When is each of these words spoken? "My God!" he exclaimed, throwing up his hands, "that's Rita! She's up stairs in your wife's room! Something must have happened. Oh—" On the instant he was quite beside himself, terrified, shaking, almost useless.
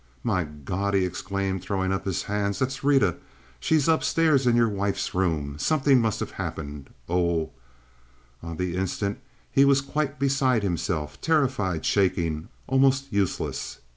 "My 0.23 0.45
God!" 0.45 0.95
he 0.95 1.05
exclaimed, 1.05 1.61
throwing 1.61 1.91
up 1.91 2.05
his 2.05 2.23
hands, 2.23 2.57
"that's 2.57 2.83
Rita! 2.83 3.17
She's 3.59 3.87
up 3.87 4.03
stairs 4.03 4.47
in 4.47 4.55
your 4.55 4.67
wife's 4.67 5.13
room! 5.13 5.59
Something 5.59 6.01
must 6.01 6.19
have 6.21 6.31
happened. 6.31 6.89
Oh—" 7.07 7.51
On 8.41 8.57
the 8.57 8.75
instant 8.75 9.19
he 9.51 9.63
was 9.63 9.79
quite 9.81 10.17
beside 10.17 10.63
himself, 10.63 11.21
terrified, 11.21 11.85
shaking, 11.85 12.49
almost 12.67 13.13
useless. 13.13 13.77